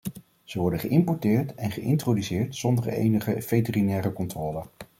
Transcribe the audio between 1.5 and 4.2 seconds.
en geïntroduceerd zonder enige veterinaire